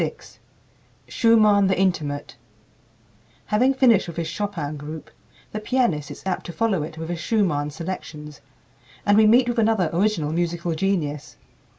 VI 0.03 0.15
SCHUMANN, 1.07 1.67
THE 1.67 1.79
"INTIMATE" 1.79 2.35
Having 3.45 3.75
finished 3.75 4.07
with 4.07 4.17
his 4.17 4.27
Chopin 4.27 4.75
group, 4.75 5.11
the 5.51 5.59
pianist 5.59 6.09
is 6.09 6.23
apt 6.25 6.47
to 6.47 6.51
follow 6.51 6.81
it 6.81 6.97
with 6.97 7.09
his 7.09 7.19
Schumann 7.19 7.69
selections, 7.69 8.41
and 9.05 9.15
we 9.15 9.27
meet 9.27 9.47
with 9.47 9.59
another 9.59 9.91
original 9.93 10.33
musical 10.33 10.73
genius. 10.73 11.37